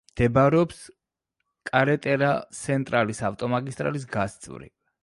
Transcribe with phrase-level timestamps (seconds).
[0.11, 0.79] მდებარეობს
[1.71, 4.79] კარეტერა-სენტრალის ავტომაგისტრალის გასწვრივ.